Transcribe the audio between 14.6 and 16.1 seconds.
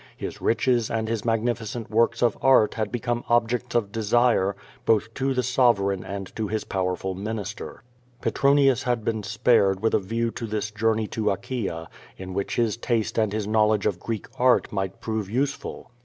might prove useful.